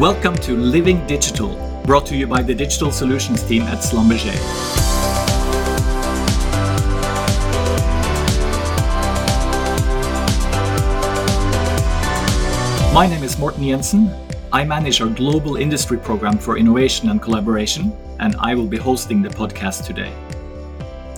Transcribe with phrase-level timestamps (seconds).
[0.00, 4.32] Welcome to Living Digital, brought to you by the Digital Solutions team at Schlumberger.
[12.94, 14.10] My name is Morten Jensen.
[14.50, 19.20] I manage our global industry program for innovation and collaboration, and I will be hosting
[19.20, 20.14] the podcast today.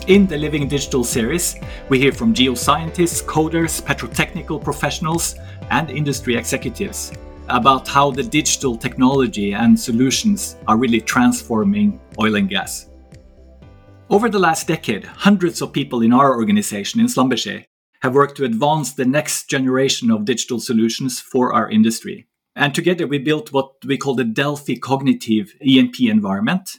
[0.09, 1.55] In the Living Digital series,
[1.89, 5.37] we hear from geoscientists, coders, petrotechnical professionals,
[5.71, 7.13] and industry executives
[7.49, 12.89] about how the digital technology and solutions are really transforming oil and gas.
[14.11, 17.65] Over the last decade, hundreds of people in our organization in Schlumberger
[18.03, 22.27] have worked to advance the next generation of digital solutions for our industry.
[22.55, 26.77] And together we built what we call the DELFI Cognitive E&P environment.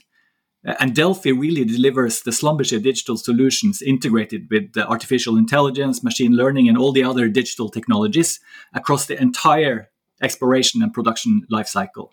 [0.66, 6.68] Uh, and DELFI really delivers the Schlumberger digital solutions integrated with artificial intelligence, machine learning,
[6.68, 8.38] and all the other digital technologies
[8.74, 9.90] across the entire
[10.22, 12.10] exploration and production lifecycle.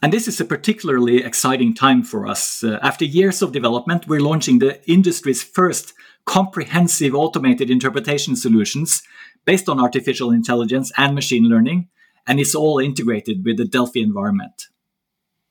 [0.00, 2.62] And this is a particularly exciting time for us.
[2.62, 5.92] Uh, after years of development, we're launching the industry's first
[6.24, 9.02] comprehensive automated interpretation solutions
[9.44, 11.88] based on artificial intelligence and machine learning,
[12.26, 14.68] and it's all integrated with the DELFI environment.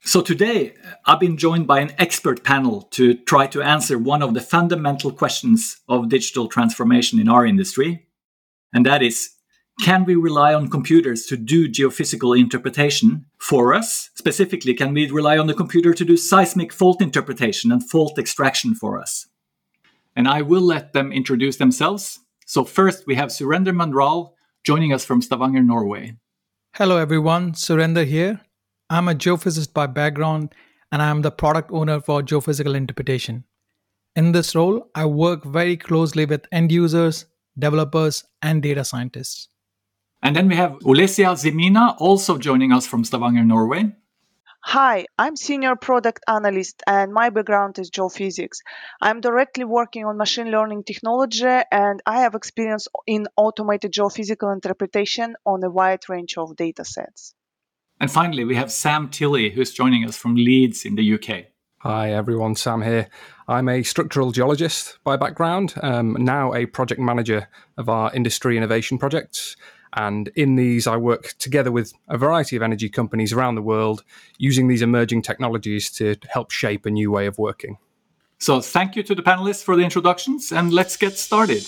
[0.01, 0.75] So today,
[1.05, 5.11] I've been joined by an expert panel to try to answer one of the fundamental
[5.11, 8.07] questions of digital transformation in our industry,
[8.71, 9.31] and that is
[9.79, 14.09] can we rely on computers to do geophysical interpretation for us?
[14.15, 18.73] Specifically, can we rely on the computer to do seismic fault interpretation and fault extraction
[18.73, 19.27] for us?
[20.15, 22.19] And I will let them introduce themselves.
[22.45, 24.31] So, first, we have Surender Manral
[24.63, 26.17] joining us from Stavanger, Norway.
[26.73, 27.53] Hello, everyone.
[27.53, 28.41] Surender here.
[28.89, 30.55] I'm a geophysicist by background,
[30.91, 33.43] and I'm the product owner for geophysical interpretation.
[34.15, 37.25] In this role, I work very closely with end users,
[37.59, 39.49] developers, and data scientists.
[40.21, 43.95] And then we have Olesia Zimina also joining us from Stavanger, Norway.
[44.61, 48.57] Hi, I'm senior product analyst and my background is geophysics.
[49.01, 55.35] I'm directly working on machine learning technology and I have experience in automated geophysical interpretation
[55.45, 57.33] on a wide range of data sets.
[58.01, 61.45] And finally, we have Sam Tilley, who's joining us from Leeds in the UK.
[61.81, 63.07] Hi everyone, Sam here.
[63.47, 67.47] I'm a structural geologist by background, um, now a project manager
[67.77, 69.55] of our industry innovation projects.
[69.95, 74.03] And in these, I work together with a variety of energy companies around the world
[74.37, 77.77] using these emerging technologies to help shape a new way of working.
[78.39, 81.63] So, thank you to the panelists for the introductions, and let's get started.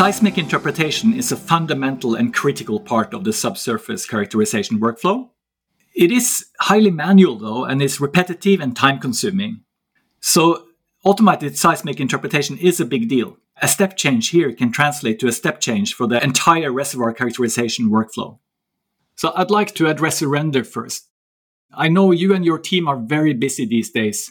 [0.00, 5.28] Seismic interpretation is a fundamental and critical part of the subsurface characterization workflow.
[6.00, 9.60] It is highly manual, though, and is repetitive and time consuming.
[10.22, 10.64] So,
[11.04, 13.36] automated seismic interpretation is a big deal.
[13.60, 17.90] A step change here can translate to a step change for the entire reservoir characterization
[17.90, 18.38] workflow.
[19.14, 21.10] So, I'd like to address Surender first.
[21.74, 24.30] I know you and your team are very busy these days.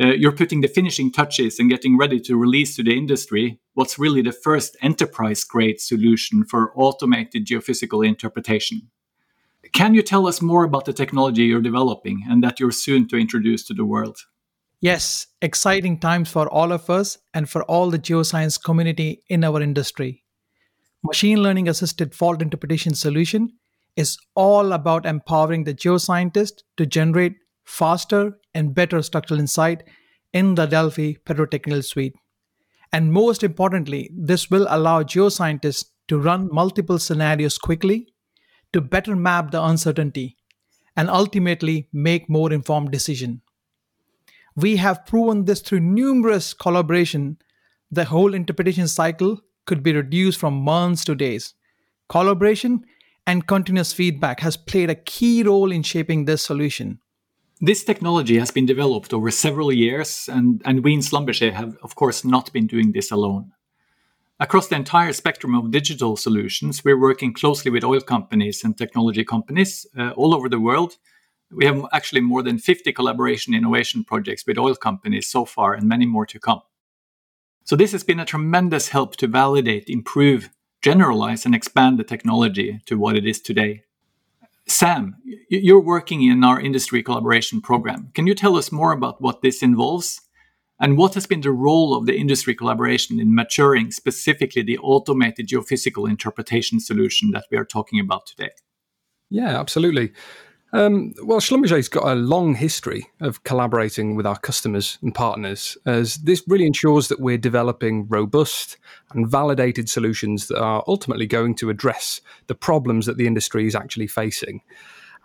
[0.00, 3.98] Uh, you're putting the finishing touches and getting ready to release to the industry what's
[3.98, 8.90] really the first enterprise grade solution for automated geophysical interpretation.
[9.72, 13.16] Can you tell us more about the technology you're developing and that you're soon to
[13.16, 14.18] introduce to the world?
[14.80, 19.60] Yes, exciting times for all of us and for all the geoscience community in our
[19.60, 20.24] industry.
[21.02, 23.50] Machine learning assisted fault interpretation solution
[23.96, 29.82] is all about empowering the geoscientist to generate faster and better structural insight
[30.32, 32.14] in the DELFI Petrotechnical Suite.
[32.92, 38.08] And most importantly, this will allow geoscientists to run multiple scenarios quickly
[38.72, 40.36] to better map the uncertainty
[40.96, 43.42] and ultimately make more informed decision.
[44.56, 47.38] We have proven this through numerous collaboration.
[47.90, 51.54] The whole interpretation cycle could be reduced from months to days.
[52.08, 52.84] Collaboration
[53.26, 56.98] and continuous feedback has played a key role in shaping this solution.
[57.60, 61.94] This technology has been developed over several years, and, and we in Schlumberger have, of
[61.94, 63.52] course, not been doing this alone.
[64.42, 69.22] Across the entire spectrum of digital solutions, we're working closely with oil companies and technology
[69.22, 70.96] companies uh, all over the world.
[71.52, 75.86] We have actually more than 50 collaboration innovation projects with oil companies so far, and
[75.86, 76.62] many more to come.
[77.64, 80.48] So, this has been a tremendous help to validate, improve,
[80.80, 83.82] generalize, and expand the technology to what it is today.
[84.66, 85.16] Sam,
[85.50, 88.10] you're working in our industry collaboration program.
[88.14, 90.22] Can you tell us more about what this involves
[90.80, 95.46] and what has been the role of the industry collaboration in maturing specifically the automated
[95.46, 98.50] geophysical interpretation solution that we are talking about today?
[99.28, 100.12] Yeah, absolutely.
[100.72, 106.16] Um, well, Schlumberger's got a long history of collaborating with our customers and partners, as
[106.16, 108.78] this really ensures that we're developing robust
[109.12, 113.74] and validated solutions that are ultimately going to address the problems that the industry is
[113.74, 114.62] actually facing.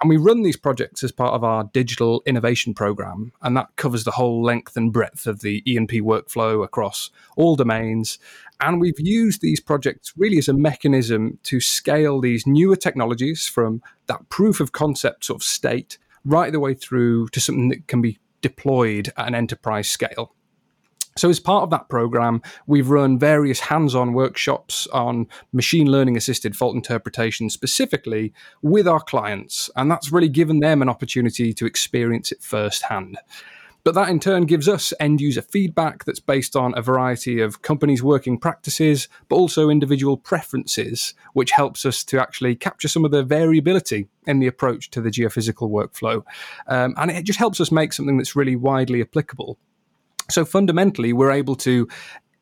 [0.02, 4.04] And we run these projects as part of our digital innovation program, and that covers
[4.04, 8.20] the whole length and breadth of the E&P workflow across all domains.
[8.60, 13.82] And we've used these projects really as a mechanism to scale these newer technologies from
[14.08, 18.02] that proof of concept sort of state right the way through to something that can
[18.02, 20.35] be deployed at an enterprise scale.
[21.18, 26.18] So, as part of that program, we've run various hands on workshops on machine learning
[26.18, 29.70] assisted fault interpretation specifically with our clients.
[29.78, 33.18] And that's really given them an opportunity to experience it firsthand.
[33.86, 37.62] But that in turn gives us end user feedback that's based on a variety of
[37.62, 43.12] companies' working practices, but also individual preferences, which helps us to actually capture some of
[43.12, 46.26] the variability in the approach to the geophysical workflow.
[46.68, 49.58] Um, and it just helps us make something that's really widely applicable
[50.30, 51.88] so fundamentally, we're able to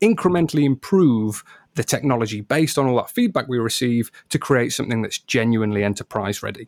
[0.02, 1.44] incrementally improve
[1.76, 6.44] the technology based on all that feedback we receive to create something that's genuinely enterprise
[6.44, 6.68] ready.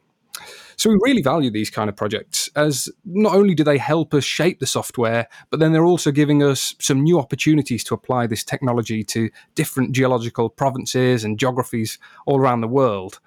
[0.78, 4.26] So we really value these kind of projects as not only do they help us
[4.26, 8.44] shape the software, but then they're also giving us some new opportunities to apply this
[8.44, 13.20] technology to different geological provinces and geographies all around the world.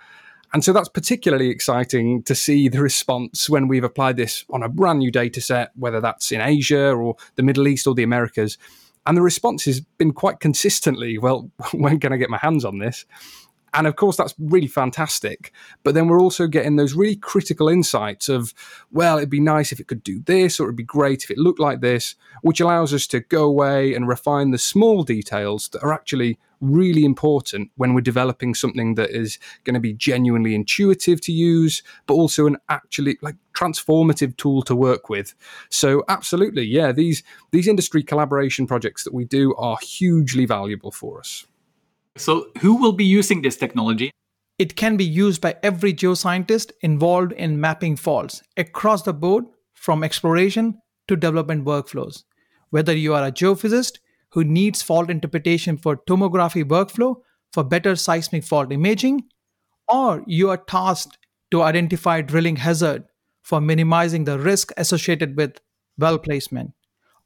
[0.53, 4.69] And so that's particularly exciting to see the response when we've applied this on a
[4.69, 8.57] brand new data set, whether that's in Asia or the Middle East or the Americas.
[9.07, 12.79] And the response has been quite consistently, well, when can I get my hands on
[12.79, 13.05] this?
[13.75, 15.53] And of course, that's really fantastic.
[15.83, 18.55] But then we're also getting those really critical insights of,
[18.91, 21.39] well, it'd be nice if it could do this, or it'd be great if it
[21.39, 25.83] looked like this, which allows us to go away and refine the small details that
[25.83, 31.21] are actually really important when we're developing something that is going to be genuinely intuitive
[31.21, 35.35] to use, but also an actually like transformative tool to work with.
[35.71, 41.21] So absolutely, yeah, these these industry collaboration projects that we do are hugely valuable for
[41.21, 41.47] us.
[42.19, 44.11] So who will be using this technology?
[44.59, 49.45] It can be used by every geoscientist involved in mapping faults across the board
[49.75, 52.25] from exploration to development workflows.
[52.71, 53.99] Whether you are a geophysicist
[54.33, 57.17] who needs fault interpretation for tomography workflow
[57.53, 59.25] for better seismic fault imaging,
[59.89, 61.17] or you are tasked
[61.51, 63.05] to identify drilling hazard
[63.43, 65.61] for minimizing the risk associated with
[65.97, 66.73] well placement.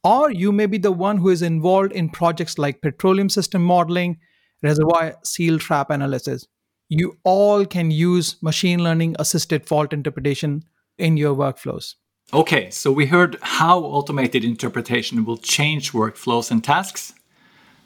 [0.03, 4.17] Or you may be the one who is involved in projects like petroleum system modeling,
[4.63, 6.47] reservoir seal trap analysis.
[6.89, 10.63] You all can use machine learning assisted fault interpretation
[10.97, 11.95] in your workflows.
[12.33, 17.13] Okay, so we heard how automated interpretation will change workflows and tasks.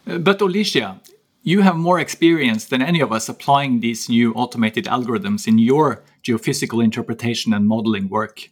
[0.05, 1.01] Uh, but Alicia,
[1.41, 6.03] you have more experience than any of us applying these new automated algorithms in your
[6.23, 8.49] geophysical interpretation and modeling work.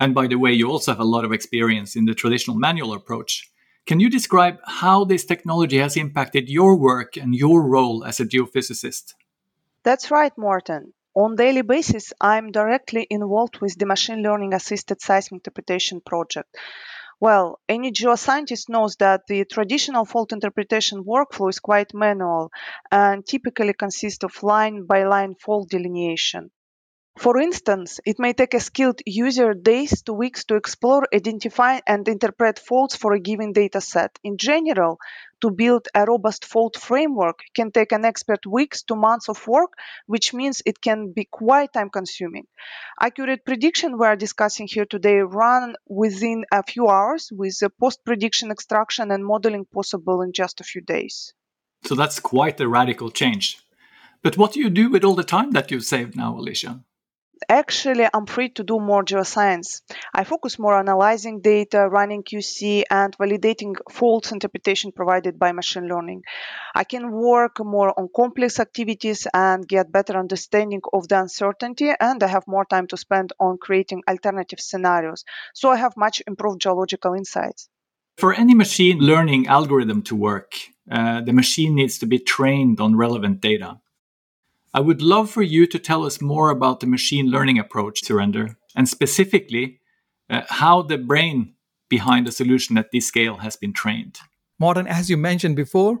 [0.00, 2.92] And by the way, you also have a lot of experience in the traditional manual
[2.92, 3.50] approach.
[3.88, 8.26] Can you describe how this technology has impacted your work and your role as a
[8.26, 9.14] geophysicist?
[9.82, 10.92] That's right, Morten.
[11.14, 16.54] On a daily basis, I'm directly involved with the machine learning assisted seismic interpretation project.
[17.18, 22.50] Well, any geoscientist knows that the traditional fault interpretation workflow is quite manual
[22.92, 26.50] and typically consists of line by line fault delineation.
[27.18, 32.06] For instance, it may take a skilled user days to weeks to explore, identify, and
[32.06, 34.16] interpret faults for a given data set.
[34.22, 34.98] In general,
[35.40, 39.72] to build a robust fault framework can take an expert weeks to months of work,
[40.06, 42.46] which means it can be quite time consuming.
[43.00, 48.52] Accurate prediction we are discussing here today run within a few hours with post prediction
[48.52, 51.34] extraction and modeling possible in just a few days.
[51.82, 53.58] So that's quite a radical change.
[54.22, 56.84] But what do you do with all the time that you've saved now, Alicia?
[57.48, 59.82] Actually, I'm free to do more geoscience.
[60.12, 65.88] I focus more on analyzing data, running QC, and validating fault interpretation provided by machine
[65.88, 66.22] learning.
[66.74, 72.22] I can work more on complex activities and get better understanding of the uncertainty, and
[72.22, 75.24] I have more time to spend on creating alternative scenarios.
[75.54, 77.68] So I have much improved geological insights.
[78.16, 80.54] For any machine learning algorithm to work,
[80.90, 83.78] uh, the machine needs to be trained on relevant data.
[84.78, 88.56] I would love for you to tell us more about the machine learning approach Surender,
[88.76, 89.80] and specifically
[90.30, 91.54] uh, how the brain
[91.88, 94.20] behind the solution at this scale has been trained.
[94.60, 95.98] Morten, as you mentioned before,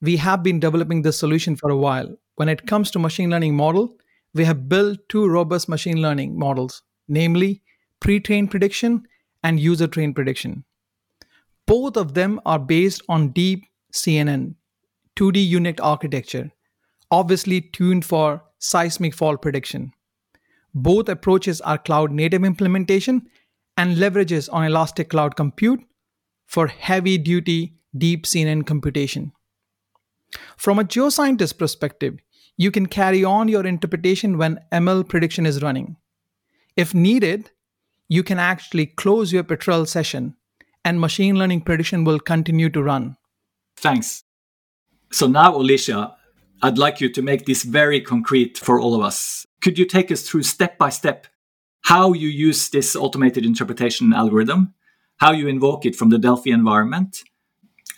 [0.00, 2.16] we have been developing this solution for a while.
[2.36, 3.96] When it comes to machine learning model,
[4.34, 7.60] we have built two robust machine learning models, namely
[7.98, 9.02] pre-trained prediction
[9.42, 10.62] and user-trained prediction.
[11.66, 14.54] Both of them are based on deep CNN,
[15.16, 16.52] 2D U-Net architecture,
[17.12, 19.92] obviously tuned for seismic fault prediction.
[20.74, 23.28] Both approaches are cloud native implementation
[23.76, 25.80] and leverages on Elastic Cloud Compute
[26.46, 29.32] for heavy duty deep CNN computation.
[30.56, 32.18] From a geoscientist perspective,
[32.56, 35.96] you can carry on your interpretation when ML prediction is running.
[36.76, 37.50] If needed,
[38.08, 40.36] you can actually close your Petrel session
[40.84, 43.16] and machine learning prediction will continue to run.
[43.76, 44.24] Thanks.
[45.10, 46.14] So now, Alicia,
[46.62, 49.46] I'd like you to make this very concrete for all of us.
[49.60, 51.26] Could you take us through step by step
[51.82, 54.72] how you use this automated interpretation algorithm,
[55.16, 57.24] how you invoke it from the DELFI environment,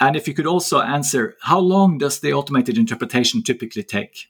[0.01, 4.29] and if you could also answer how long does the automated interpretation typically take?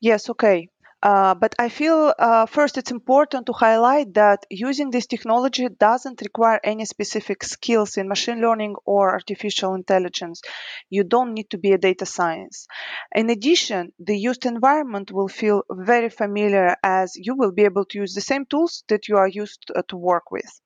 [0.00, 0.68] Yes, okay.
[1.10, 6.20] Uh, but I feel uh, first it's important to highlight that using this technology doesn't
[6.20, 10.42] require any specific skills in machine learning or artificial intelligence.
[10.90, 12.66] You don't need to be a data science.
[13.14, 17.98] In addition, the used environment will feel very familiar as you will be able to
[18.00, 20.60] use the same tools that you are used uh, to work with.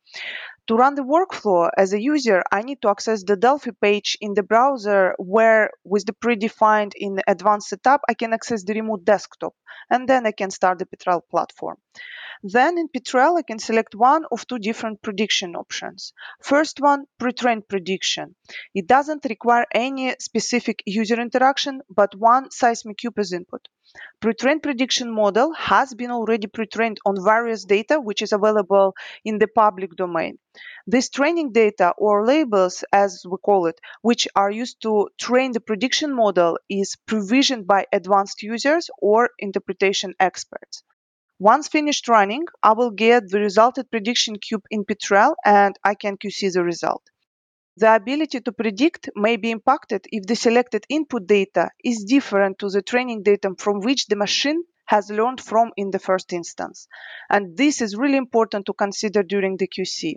[0.69, 4.35] To run the workflow as a user, I need to access the DELFI page in
[4.35, 9.55] the browser where with the predefined in advanced setup, I can access the remote desktop
[9.91, 11.77] and then I can start the Petrel platform.
[12.43, 16.15] Then in Petrel, I can select one of two different prediction options.
[16.41, 18.35] First one, pre-trained prediction.
[18.75, 23.69] It doesn't require any specific user interaction, but one seismic cube as input.
[24.21, 29.49] Pre-trained prediction model has been already pre-trained on various data which is available in the
[29.49, 30.39] public domain.
[30.87, 35.61] This training data or labels as we call it, which are used to train the
[35.61, 40.85] prediction model is provisioned by advanced users or interpretation experts.
[41.41, 46.19] Once finished running, I will get the resulted prediction cube in Petrel and I can
[46.19, 47.03] QC the result.
[47.79, 52.69] The ability to predict may be impacted if the selected input data is different to
[52.69, 56.87] the training data from which the machine has learned from in the first instance.
[57.31, 60.17] And this is really important to consider during the QC.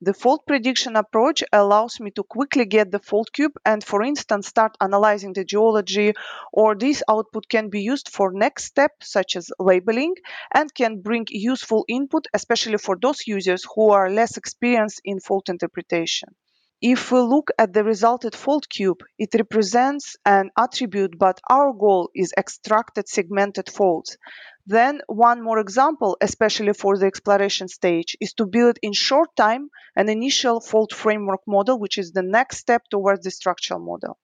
[0.00, 4.46] The fault prediction approach allows me to quickly get the fault cube and, for instance,
[4.48, 6.14] start analyzing the geology,
[6.50, 10.14] or this output can be used for next step, such as labeling,
[10.54, 15.50] and can bring useful input, especially for those users who are less experienced in fault
[15.50, 16.34] interpretation.
[16.82, 22.10] If we look at the resulted fault cube, it represents an attribute, but our goal
[22.14, 24.18] is extracted segmented faults.
[24.66, 29.70] Then one more example, especially for the exploration stage, is to build in short time
[29.94, 34.18] an initial fault framework model, which is the next step towards the structural model.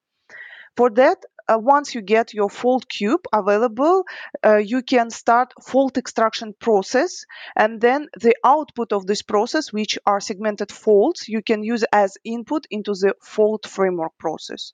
[0.77, 1.19] For that,
[1.49, 4.05] uh, once you get your fault cube available,
[4.45, 7.25] uh, you can start fault extraction process,
[7.57, 12.17] and then the output of this process, which are segmented faults, you can use as
[12.25, 14.73] input into the fault framework process.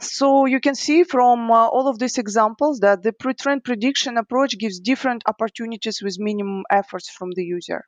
[0.00, 4.58] So you can see from uh, all of these examples that the pre-trained prediction approach
[4.58, 7.84] gives different opportunities with minimum efforts from the user.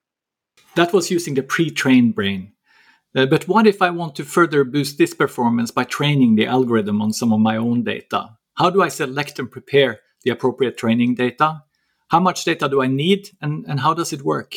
[0.75, 2.53] That was using the pre-trained brain.
[3.15, 7.01] Uh, but what if I want to further boost this performance by training the algorithm
[7.01, 8.37] on some of my own data?
[8.55, 11.63] How do I select and prepare the appropriate training data?
[12.09, 14.55] How much data do I need and, and how does it work?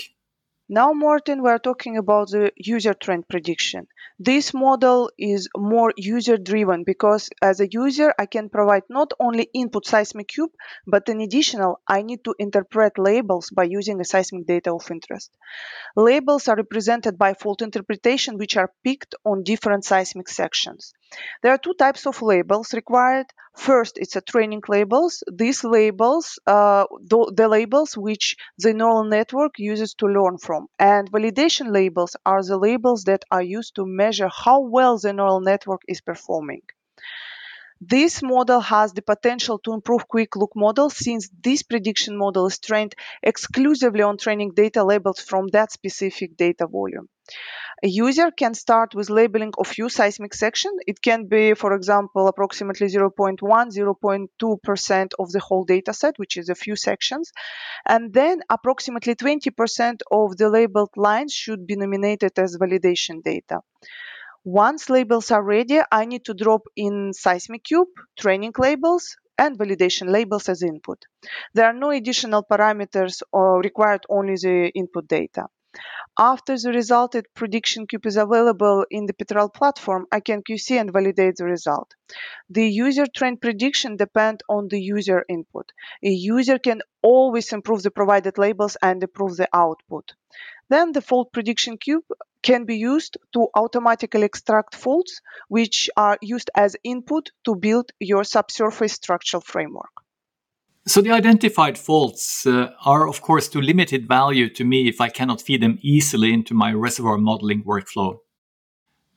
[0.74, 3.88] Now, Martin, we're talking about the user trained prediction.
[4.18, 9.50] This model is more user driven because as a user, I can provide not only
[9.54, 10.52] input seismic cube,
[10.88, 15.30] but in additional, I need to interpret labels by using a seismic data of interest.
[15.98, 20.94] Labels are represented by fault interpretation, which are picked on different seismic sections.
[21.44, 23.28] There are two types of labels required.
[23.56, 25.24] First, it's a training labels.
[25.32, 30.68] These labels, uh, the, the labels which the neural network uses to learn from.
[30.80, 35.42] And validation labels are the labels that are used to measure how well the neural
[35.42, 36.62] network is performing.
[37.82, 42.58] This model has the potential to improve quick look models since this prediction model is
[42.58, 47.08] trained exclusively on training data labeled from that specific data volume.
[47.84, 50.72] A user can start with labeling of few seismic section.
[50.86, 56.50] It can be, for example, approximately 0.1, 0.2% of the whole data set, which is
[56.50, 57.32] a few sections.
[57.88, 63.62] And then approximately 20% of the labeled lines should be nominated as validation data.
[64.44, 70.10] Once labels are ready, I need to drop in Seismic Cube, training labels, and validation
[70.12, 71.06] labels as input.
[71.56, 75.48] There are no additional parameters or required only the input data.
[76.20, 80.92] After the resulted prediction cube is available in the Petrel platform, I can QC and
[80.92, 81.96] validate the result.
[82.50, 85.72] The user trained prediction depend on the user input.
[86.04, 90.12] A user can always improve the provided labels and improve the output.
[90.70, 92.06] Then the fault prediction cube
[92.44, 98.26] can be used to automatically extract faults, which are used as input to build your
[98.26, 99.92] subsurface structural framework.
[100.88, 105.10] So the identified faults uh, are, of course, to limited value to me if I
[105.10, 108.18] cannot feed them easily into my reservoir modeling workflow.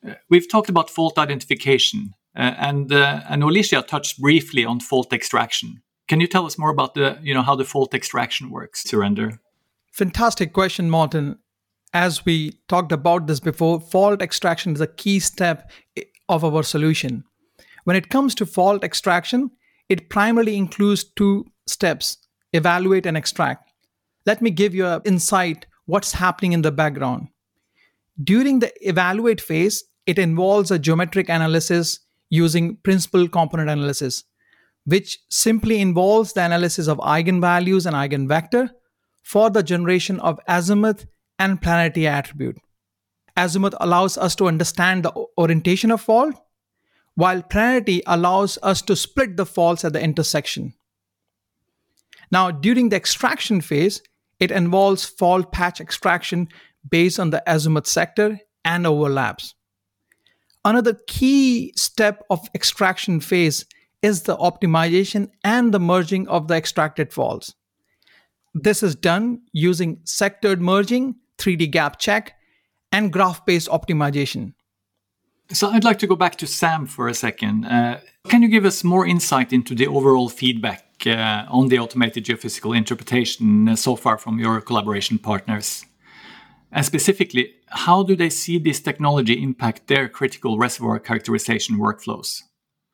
[0.07, 5.11] Uh, we've talked about fault identification, uh, and uh, and Alicia touched briefly on fault
[5.11, 5.81] extraction.
[6.07, 9.39] Can you tell us more about the, you know, how the fault extraction works, Surender?
[9.91, 11.39] Fantastic question, Martin.
[11.93, 15.71] As we talked about this before, fault extraction is a key step
[16.29, 17.23] of our solution.
[17.85, 19.49] When it comes to fault extraction,
[19.89, 22.17] it primarily includes two steps
[22.53, 23.71] evaluate and extract.
[24.25, 27.27] Let me give you an insight what's happening in the background.
[28.23, 34.23] During the evaluate phase, it involves a geometric analysis using principal component analysis,
[34.85, 38.69] which simply involves the analysis of eigenvalues and eigenvector
[39.23, 41.05] for the generation of azimuth
[41.39, 42.57] and planarity attribute.
[43.35, 46.35] Azimuth allows us to understand the orientation of fault,
[47.15, 50.73] while planarity allows us to split the faults at the intersection.
[52.31, 54.01] Now, during the extraction phase,
[54.39, 56.47] it involves fault patch extraction
[56.89, 59.55] based on the azimuth sector and overlaps.
[60.63, 63.65] Another key step of extraction phase
[64.01, 67.53] is the optimization and the merging of the extracted faults.
[68.53, 72.33] This is done using sectored merging, 3D gap check,
[72.91, 74.53] and graph based optimization.
[75.51, 77.65] So I'd like to go back to Sam for a second.
[77.65, 82.75] Uh, can you give us more insight into the overall feedback on the automated geophysical
[82.75, 85.85] interpretation uh, so far from your collaboration partners?
[86.71, 92.41] And specifically, how do they see this technology impact their critical reservoir characterization workflows?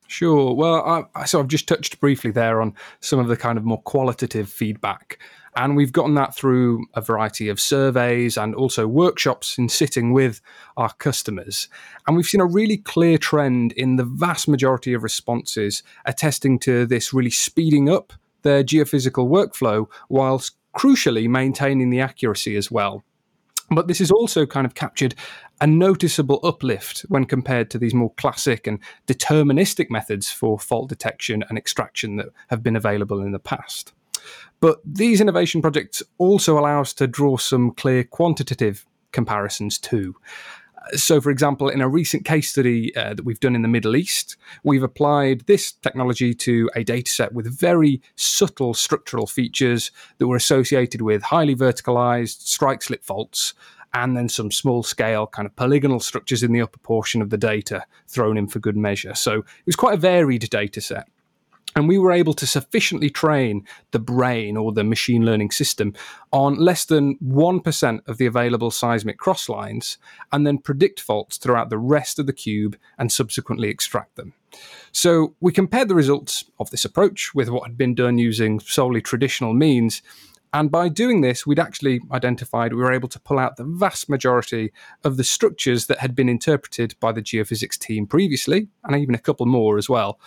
[0.07, 0.53] Sure.
[0.53, 3.81] Well, I, so I've just touched briefly there on some of the kind of more
[3.81, 5.17] qualitative feedback.
[5.55, 10.41] And we've gotten that through a variety of surveys and also workshops in sitting with
[10.77, 11.67] our customers.
[12.07, 16.85] And we've seen a really clear trend in the vast majority of responses attesting to
[16.85, 23.03] this really speeding up their geophysical workflow whilst crucially maintaining the accuracy as well.
[23.69, 25.15] But this is also kind of captured
[25.61, 31.43] a noticeable uplift when compared to these more classic and deterministic methods for fault detection
[31.47, 33.93] and extraction that have been available in the past.
[34.61, 40.15] But these innovation projects also allow us to draw some clear quantitative comparisons too.
[40.93, 43.95] So, for example, in a recent case study uh, that we've done in the Middle
[43.95, 50.35] East, we've applied this technology to a dataset with very subtle structural features that were
[50.35, 53.53] associated with highly verticalized strike slip faults
[53.93, 57.37] and then some small scale kind of polygonal structures in the upper portion of the
[57.37, 59.13] data thrown in for good measure.
[59.13, 61.07] So, it was quite a varied data set.
[61.75, 65.93] And we were able to sufficiently train the brain or the machine learning system
[66.31, 69.97] on less than 1% of the available seismic crosslines
[70.31, 74.33] and then predict faults throughout the rest of the cube and subsequently extract them.
[74.91, 79.01] So we compared the results of this approach with what had been done using solely
[79.01, 80.01] traditional means.
[80.53, 84.09] And by doing this, we'd actually identified we were able to pull out the vast
[84.09, 84.73] majority
[85.05, 89.19] of the structures that had been interpreted by the geophysics team previously, and even a
[89.19, 90.19] couple more as well.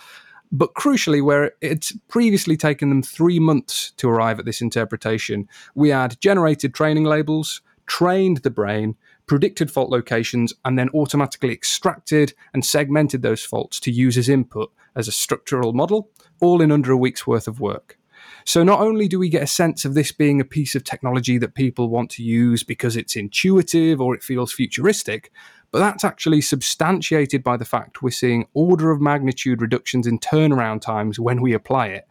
[0.55, 5.89] But crucially, where it's previously taken them three months to arrive at this interpretation, we
[5.89, 8.95] had generated training labels, trained the brain,
[9.27, 14.71] predicted fault locations, and then automatically extracted and segmented those faults to use as input
[14.95, 17.97] as a structural model, all in under a week's worth of work.
[18.45, 21.37] So not only do we get a sense of this being a piece of technology
[21.39, 25.33] that people want to use because it's intuitive or it feels futuristic,
[25.71, 30.81] but that's actually substantiated by the fact we're seeing order of magnitude reductions in turnaround
[30.81, 32.07] times when we apply it.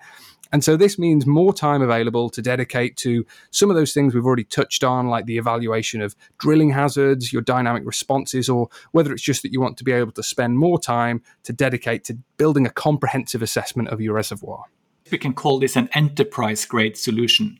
[0.53, 4.25] And so this means more time available to dedicate to some of those things we've
[4.25, 9.21] already touched on, like the evaluation of drilling hazards, your dynamic responses, or whether it's
[9.23, 12.67] just that you want to be able to spend more time to dedicate to building
[12.67, 14.62] a comprehensive assessment of your reservoir.
[15.11, 17.59] We can call this an enterprise grade solution.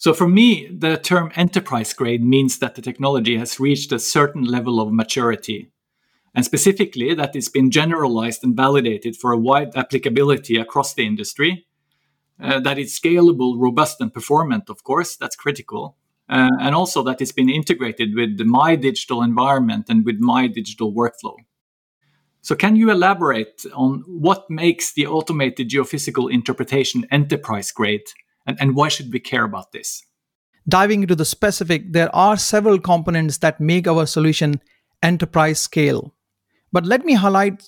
[0.00, 4.44] So for me, the term enterprise grade means that the technology has reached a certain
[4.44, 5.72] level of maturity.
[6.34, 11.66] And specifically, that it's been generalized and validated for a wide applicability across the industry.
[12.42, 15.98] Uh, that it's scalable, robust, and performant, of course, that's critical.
[16.30, 20.94] Uh, and also that it's been integrated with my digital environment and with my digital
[20.94, 21.36] workflow.
[22.40, 28.08] So, can you elaborate on what makes the automated geophysical interpretation enterprise grade
[28.50, 30.04] and, and why should we care about this?
[30.68, 34.60] Diving into the specific, there are several components that make our solution
[35.02, 36.14] enterprise scale.
[36.72, 37.62] But let me highlight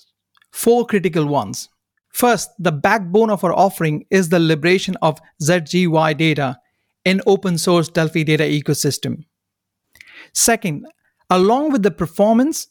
[0.51, 1.69] four critical ones.
[2.09, 6.59] First, the backbone of our offering is the liberation of ZGY data
[7.05, 9.25] in open source DELFI data ecosystem.
[10.33, 10.85] Second,
[11.29, 12.67] along with the performance,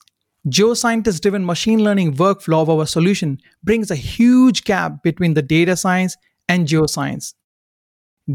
[0.49, 5.77] geoscientist driven machine learning workflow of our solution brings a huge gap between the data
[5.77, 6.17] science
[6.49, 7.35] and geoscience.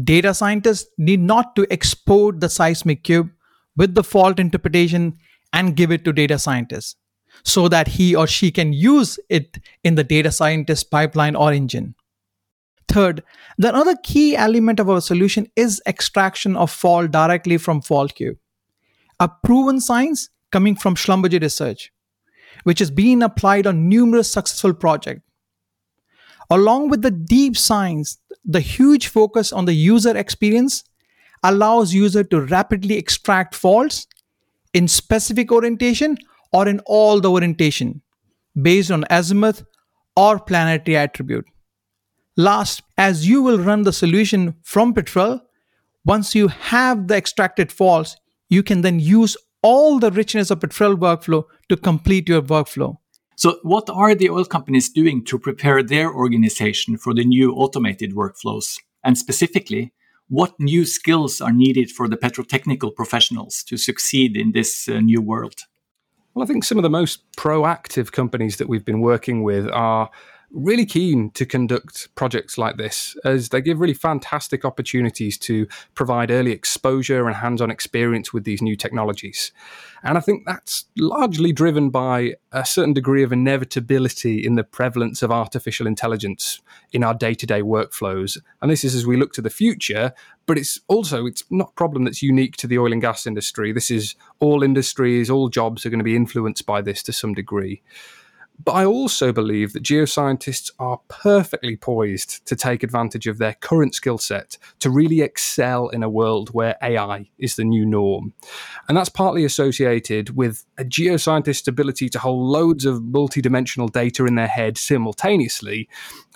[0.04, 3.30] Data scientists need not to export the seismic cube
[3.76, 5.16] with the fault interpretation
[5.52, 6.96] and give it to data scientists
[7.44, 11.94] so that he or she can use it in the data scientist pipeline or engine.
[12.88, 13.22] Third,
[13.58, 18.38] the other key element of our solution is extraction of fault directly from fault cube,
[19.20, 21.92] a proven science coming from Schlumberger research,
[22.64, 25.22] which has been applied on numerous successful projects.
[26.50, 30.84] Along with the deep science, the huge focus on the user experience
[31.42, 34.06] allows user to rapidly extract faults
[34.72, 36.16] in specific orientation
[36.52, 38.00] or in all the orientation
[38.60, 39.64] based on azimuth
[40.16, 41.44] or planarity attribute.
[42.36, 45.42] Last, as you will run the solution from Petrel,
[46.04, 48.16] once you have the extracted faults,
[48.48, 52.96] you can then use all the richness of Petrel workflow to complete your workflow.
[53.38, 58.12] So, what are the oil companies doing to prepare their organization for the new automated
[58.16, 58.80] workflows?
[59.04, 59.92] And specifically,
[60.28, 65.22] what new skills are needed for the petrotechnical professionals to succeed in this uh, new
[65.22, 65.54] world?
[66.34, 70.10] Well, I think some of the most proactive companies that we've been working with are
[70.50, 76.30] really keen to conduct projects like this as they give really fantastic opportunities to provide
[76.30, 79.52] early exposure and hands on experience with these new technologies.
[80.02, 85.22] And I think that's largely driven by a certain degree of inevitability in the prevalence
[85.22, 86.60] of artificial intelligence
[86.92, 88.38] in our day to day workflows.
[88.62, 90.12] And this is as we look to the future,
[90.46, 93.72] but it's also it's not a problem that's unique to the oil and gas industry.
[93.72, 97.34] This is all industries, all jobs are going to be influenced by this to some
[97.34, 97.82] degree.
[98.64, 103.94] But I also believe that geoscientists are perfectly poised to take advantage of their current
[103.94, 108.34] skill set to really excel in a world where AI is the new norm.
[108.88, 114.34] And that's partly associated with a geoscientist's ability to hold loads of multidimensional data in
[114.34, 115.88] their head simultaneously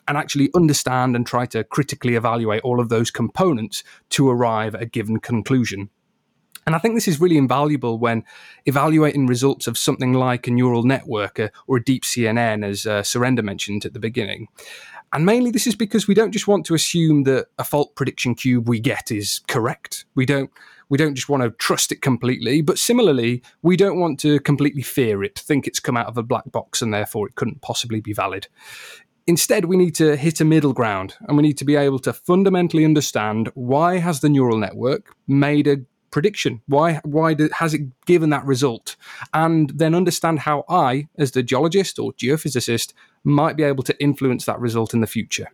[0.08, 4.82] and actually understand and try to critically evaluate all of those components to arrive at
[4.82, 5.90] a given conclusion.
[6.66, 8.24] And I think this is really invaluable when
[8.66, 13.02] evaluating results of something like a neural network uh, or a deep CNN, as uh,
[13.02, 14.48] Surender mentioned at the beginning.
[15.12, 18.34] And mainly this is because we don't just want to assume that a fault prediction
[18.34, 20.06] cube we get is correct.
[20.14, 20.50] We don't
[20.88, 24.82] we don't just want to trust it completely, but similarly, we don't want to completely
[24.82, 28.02] fear it, think it's come out of a black box and therefore it couldn't possibly
[28.02, 28.46] be valid.
[29.26, 32.12] Instead, we need to hit a middle ground and we need to be able to
[32.12, 35.78] fundamentally understand why has the neural network made a
[36.12, 36.62] prediction?
[36.66, 38.94] Why why do, has it given that result?
[39.34, 42.92] And then understand how I, as the geologist or geophysicist,
[43.24, 45.48] might be able to influence that result in the future.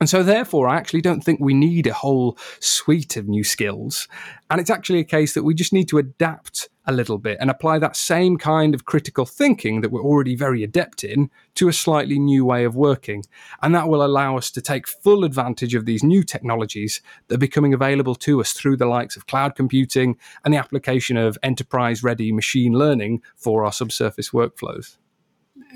[0.00, 4.08] And so, therefore, I actually don't think we need a whole suite of new skills.
[4.50, 7.50] And it's actually a case that we just need to adapt a little bit and
[7.50, 11.72] apply that same kind of critical thinking that we're already very adept in to a
[11.72, 13.24] slightly new way of working.
[13.62, 17.38] And that will allow us to take full advantage of these new technologies that are
[17.38, 22.02] becoming available to us through the likes of cloud computing and the application of enterprise
[22.02, 24.96] ready machine learning for our subsurface workflows.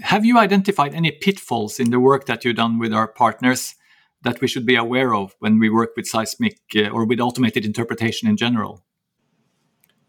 [0.03, 3.75] Have you identified any pitfalls in the work that you've done with our partners?
[4.23, 7.65] that we should be aware of when we work with seismic uh, or with automated
[7.65, 8.83] interpretation in general?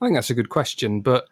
[0.02, 1.28] I think that's a good question, but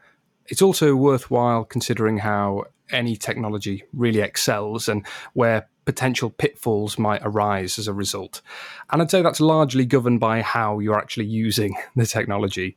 [0.48, 7.78] it's also worthwhile considering how any technology really excels and where potential pitfalls might arise
[7.80, 8.42] as a result.
[8.92, 12.76] And I'd say that's largely governed by how you're actually using the technology.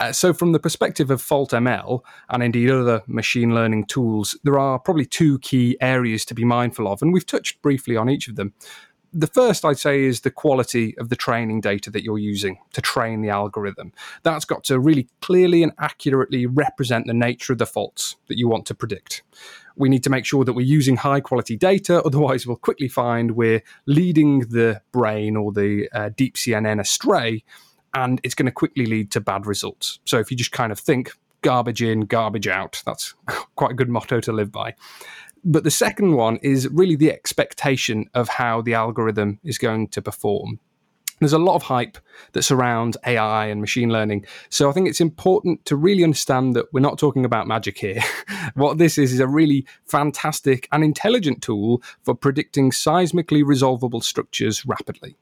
[0.00, 4.58] Uh, so, from the perspective of Fault ML and indeed other machine learning tools, there
[4.58, 8.26] are probably two key areas to be mindful of, and we've touched briefly on each
[8.26, 8.54] of them
[9.14, 12.80] the first I'd say is the quality of the training data that you're using to
[12.80, 13.92] train the algorithm.
[14.24, 18.48] That's got to really clearly and accurately represent the nature of the faults that you
[18.48, 19.22] want to predict.
[19.76, 23.32] We need to make sure that we're using high quality data, otherwise, we'll quickly find
[23.32, 27.44] we're leading the brain or the uh, deep CNN astray,
[27.94, 30.00] and it's going to quickly lead to bad results.
[30.04, 31.12] So, if you just kind of think
[31.44, 33.14] garbage in, garbage out, that's
[33.54, 34.74] quite a good motto to live by.
[35.44, 40.02] But the second one is really the expectation of how the algorithm is going to
[40.02, 40.58] perform.
[41.20, 41.98] There's a lot of hype
[42.32, 44.26] that surrounds AI and machine learning.
[44.48, 48.02] So I think it's important to really understand that we're not talking about magic here.
[48.54, 54.66] what this is is a really fantastic and intelligent tool for predicting seismically resolvable structures
[54.66, 55.16] rapidly.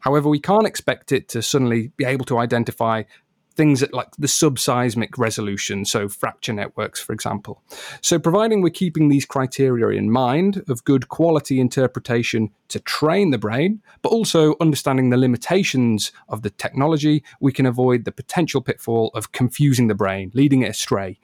[0.00, 3.04] However, we can't expect it to suddenly be able to identify
[3.52, 7.62] things at like the subseismic resolution, so fracture networks, for example.
[8.00, 13.38] So, providing we're keeping these criteria in mind of good quality interpretation to train the
[13.38, 19.10] brain, but also understanding the limitations of the technology, we can avoid the potential pitfall
[19.14, 21.18] of confusing the brain, leading it astray,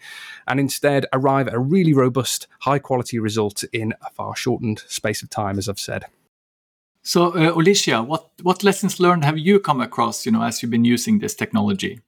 [0.47, 5.23] and instead arrive at a really robust, high quality result in a far shortened space
[5.23, 6.05] of time, as I've said.
[7.03, 10.71] So, uh, Alicia, what, what lessons learned have you come across, you know, as you've
[10.71, 12.01] been using this technology?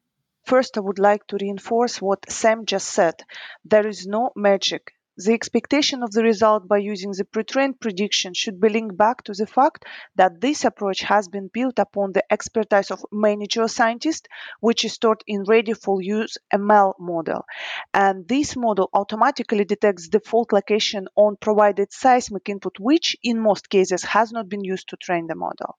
[0.44, 3.22] First, I would like to reinforce what Sam just said.
[3.64, 4.92] There is no magic.
[5.22, 9.34] The expectation of the result by using the pre-trained prediction should be linked back to
[9.34, 9.84] the fact
[10.16, 14.28] that this approach has been built upon the expertise of many geoscientists,
[14.60, 17.44] which is stored in ready for use ML model.
[17.92, 23.68] And this model automatically detects the fault location on provided seismic input, which in most
[23.68, 25.76] cases has not been used to train the model.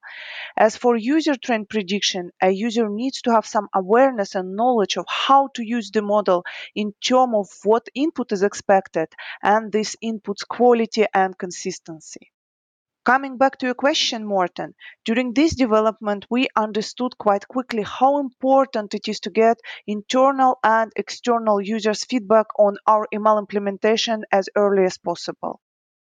[0.55, 5.05] As for user trained prediction, a user needs to have some awareness and knowledge of
[5.07, 9.07] how to use the model in terms of what input is expected
[9.41, 12.31] and this input's quality and consistency.
[13.03, 14.73] Coming back to your question, Morten,
[15.05, 20.91] during this development, we understood quite quickly how important it is to get internal and
[20.95, 25.61] external users' feedback on our ML implementation as early as possible.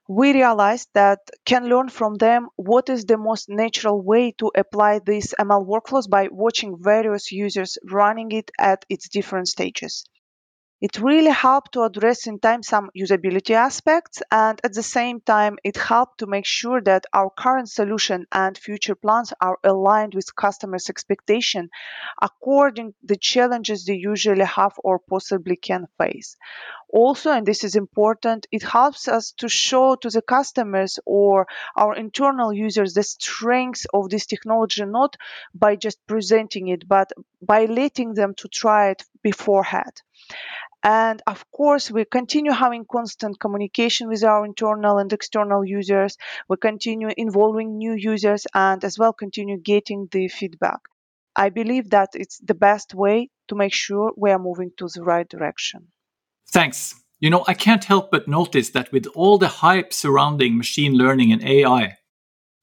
[0.09, 5.01] We realized that can learn from them what is the most natural way to apply
[5.01, 10.05] these ML workflows by watching various users running it at its different stages.
[10.79, 15.57] It really helped to address in time some usability aspects, and at the same time,
[15.65, 20.37] it helped to make sure that our current solution and future plans are aligned with
[20.37, 21.71] customers' expectation
[22.21, 26.37] according the challenges they usually have or possibly can face.
[26.91, 31.95] Also, and this is important, it helps us to show to the customers or our
[31.97, 35.17] internal users the strengths of this technology, not
[35.55, 37.11] by just presenting it, but
[37.41, 40.03] by letting them to try it beforehand.
[40.87, 46.17] And of course, we continue having constant communication with our internal and external users.
[46.49, 50.79] We continue involving new users and as well continue getting the feedback.
[51.35, 55.03] I believe that it's the best way to make sure we are moving to the
[55.03, 55.89] right direction.
[56.53, 56.95] Thanks.
[57.19, 61.33] You know, I can't help but notice that with all the hype surrounding machine learning
[61.33, 61.97] and AI,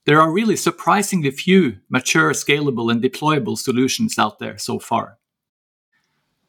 [0.05, 5.17] there are really surprisingly few mature, scalable, and deployable solutions out there so far.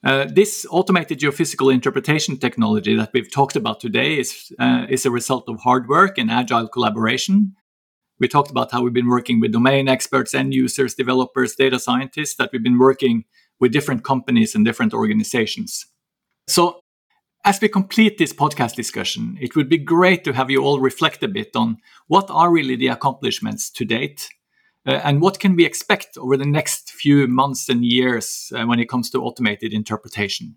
[0.05, 5.11] Uh, this automated geophysical interpretation technology that we've talked about today is, uh, is a
[5.11, 7.57] result of hard work and agile collaboration.
[8.21, 12.37] We talked about how we've been working with domain experts, end users, developers, data scientists,
[12.37, 13.25] that we've been working
[13.61, 15.87] with different companies and different organizations.
[16.47, 16.81] So,
[17.47, 21.23] as we complete this podcast discussion, it would be great to have you all reflect
[21.23, 24.29] a bit on what are really the accomplishments to date
[24.87, 28.79] uh, and what can we expect over the next few months and years uh, when
[28.79, 30.57] it comes to automated interpretation?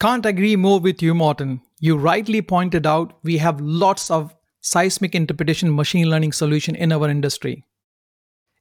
[0.00, 1.60] Can't agree more with you, Morten.
[1.78, 7.08] You rightly pointed out we have lots of seismic interpretation machine learning solution in our
[7.08, 7.64] industry.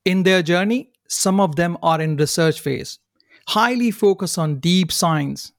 [0.06, 3.00] In their journey, some of them are in research phase,
[3.48, 5.52] highly focused on deep science,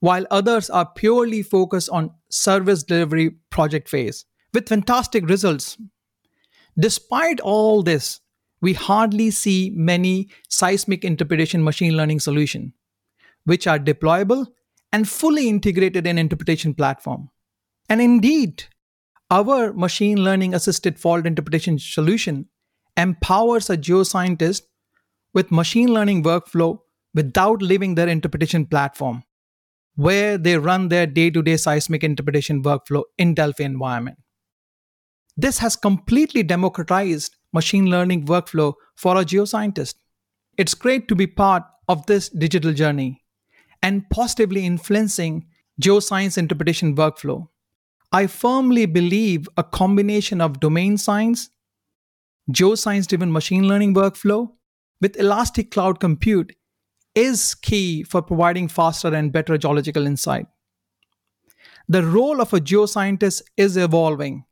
[0.00, 5.76] while others are purely focused on service delivery project phase with fantastic results.
[6.78, 8.20] Despite all this,
[8.60, 12.72] we hardly see many seismic interpretation machine learning solutions,
[13.44, 14.46] which are deployable
[14.92, 17.30] and fully integrated in interpretation platform.
[17.88, 18.64] And indeed,
[19.30, 22.48] our machine learning assisted fault interpretation solution
[22.96, 24.62] empowers a geoscientist
[25.34, 26.78] with machine learning workflow
[27.14, 29.22] without leaving their interpretation platform,
[29.94, 34.18] where they run their day to day seismic interpretation workflow in DELFI environment.
[35.40, 39.94] This has completely democratized machine learning workflow for a geoscientist.
[40.56, 43.22] It's great to be part of this digital journey
[43.80, 45.46] and positively influencing
[45.80, 47.46] geoscience interpretation workflow.
[48.10, 51.50] I firmly believe a combination of domain science,
[52.50, 54.48] geoscience driven machine learning workflow
[55.00, 56.56] with elastic cloud compute
[57.14, 60.46] is key for providing faster and better geological insight.
[61.88, 64.44] The role of a geoscientist is evolving.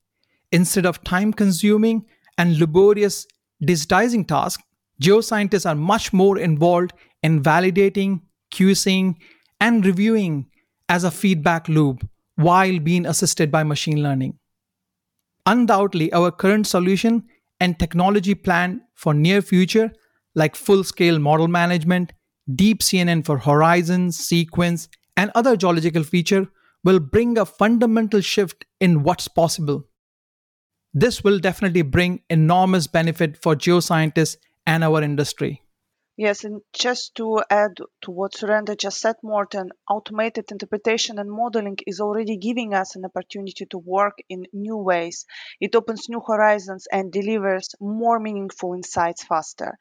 [0.52, 2.04] Instead of time consuming
[2.38, 3.26] and laborious
[3.62, 4.62] digitizing tasks,
[5.02, 8.20] geoscientists are much more involved in validating,
[8.52, 9.14] QCing,
[9.60, 10.46] and reviewing
[10.88, 12.06] as a feedback loop
[12.36, 14.38] while being assisted by machine learning.
[15.46, 17.24] Undoubtedly, our current solution
[17.60, 19.90] and technology plan for near future,
[20.34, 22.12] like full-scale model management,
[22.54, 26.46] deep CNN for horizons, sequence, and other geological feature,
[26.84, 29.88] will bring a fundamental shift in what's possible
[30.96, 35.62] this will definitely bring enormous benefit for geoscientists and our industry.
[36.16, 41.76] Yes, and just to add to what Surendra just said, Morten, automated interpretation and modeling
[41.86, 45.26] is already giving us an opportunity to work in new ways.
[45.60, 49.76] It opens new horizons and delivers more meaningful insights faster.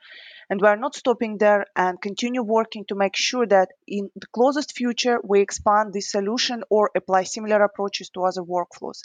[0.50, 4.28] And we are not stopping there and continue working to make sure that in the
[4.34, 9.04] closest future we expand this solution or apply similar approaches to other workflows.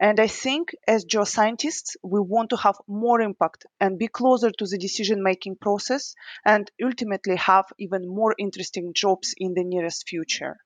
[0.00, 4.66] And I think as geoscientists, we want to have more impact and be closer to
[4.66, 10.56] the decision making process and ultimately have even more interesting jobs in the nearest future.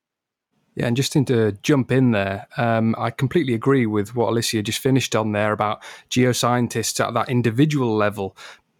[0.74, 4.78] Yeah, and just to jump in there, um, I completely agree with what Alicia just
[4.78, 8.36] finished on there about geoscientists at that individual level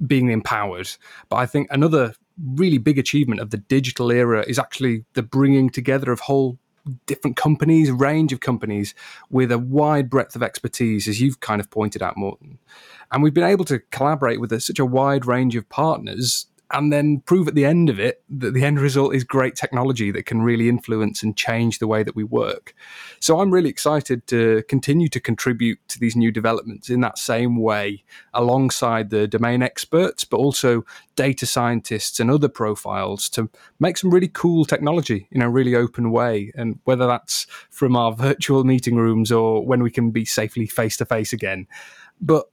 [0.07, 0.89] being empowered.
[1.29, 5.71] But I think another really big achievement of the digital era is actually the bringing
[5.71, 6.59] together of whole
[7.07, 8.95] different companies, range of companies
[9.31, 12.59] with a wide breadth of expertise, as you've kind of pointed out, Morton.
[13.11, 16.93] And we've been able to collaborate with a, such a wide range of partners and
[16.93, 20.27] then prove at the end of it that the end result is great technology that
[20.27, 22.75] can really influence and change the way that we work.
[23.21, 27.57] So I'm really excited to continue to contribute to these new developments in that same
[27.57, 28.05] way,
[28.35, 30.85] alongside the domain experts, but also
[31.17, 33.49] data scientists and other profiles to
[33.81, 36.53] make some really cool technology in a really open way.
[36.55, 40.99] And whether that's from our virtual meeting rooms or when we can be safely face
[40.99, 41.67] to face again.
[42.21, 42.47] But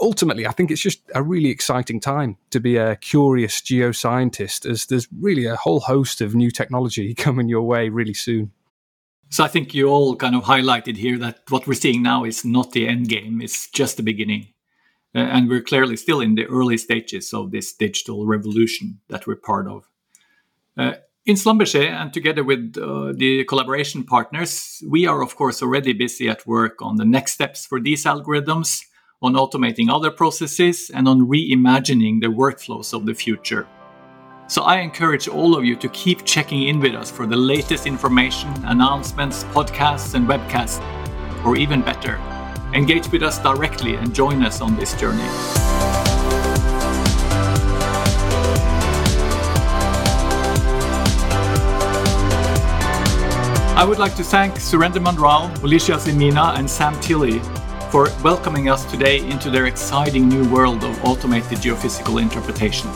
[0.00, 4.86] ultimately, I think it's just a really exciting time to be a curious geoscientist, as
[4.86, 8.52] there's really a whole host of new technology coming your way really soon.
[9.30, 12.44] So I think you all kind of highlighted here that what we're seeing now is
[12.44, 14.48] not the end game; it's just the beginning,
[15.14, 19.36] uh, and we're clearly still in the early stages of this digital revolution that we're
[19.36, 19.88] part of.
[20.76, 25.94] Uh, in Schlumberger, and together with uh, the collaboration partners, we are of course already
[25.94, 28.82] busy at work on the next steps for these algorithms
[29.22, 33.66] on automating other processes, and on reimagining the workflows of the future.
[34.48, 37.86] So I encourage all of you to keep checking in with us for the latest
[37.86, 40.82] information, announcements, podcasts, and webcasts,
[41.44, 42.20] or even better,
[42.74, 45.28] engage with us directly and join us on this journey.
[53.74, 57.40] I would like to thank Surender Manral, Alicia Zemina, and Sam Tilley
[57.92, 62.88] for welcoming us today into their exciting new world of automated geophysical interpretation.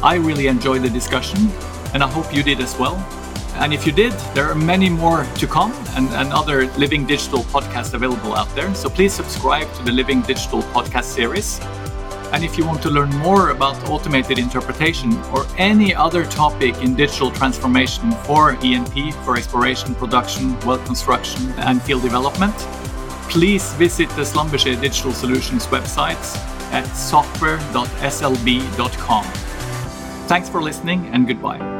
[0.00, 1.50] I really enjoyed the discussion,
[1.92, 2.94] and I hope you did as well.
[3.56, 7.40] And if you did, there are many more to come and, and other Living Digital
[7.40, 8.72] podcasts available out there.
[8.76, 11.58] So please subscribe to the Living Digital podcast series.
[12.32, 16.94] And if you want to learn more about automated interpretation or any other topic in
[16.94, 22.54] digital transformation for E&P, for exploration, production, well construction, and field development,
[23.32, 26.20] please visit the Schlumberger Digital Solutions website
[26.70, 29.24] at software.slb.com.
[30.28, 31.71] Thanks for listening and goodbye.